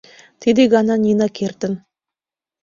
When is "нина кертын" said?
1.03-1.73